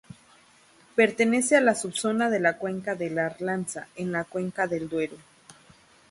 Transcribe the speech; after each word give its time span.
Pertenece 0.95 1.55
a 1.57 1.61
la 1.61 1.75
subzona 1.75 2.31
de 2.31 2.39
la 2.39 2.57
cuenca 2.57 2.95
del 2.95 3.19
Arlanza, 3.19 3.87
en 3.95 4.11
la 4.11 4.23
cuenca 4.23 4.65
del 4.65 4.89
Duero. 4.89 5.15